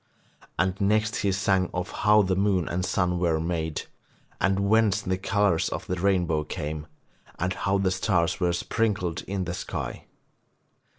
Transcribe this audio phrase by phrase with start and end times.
[0.57, 3.83] And next he sang of how the moon and sun were made,
[4.39, 6.87] and whence the colours of the rainbow came,
[7.37, 10.05] and how the stars were sprinkled in the sky.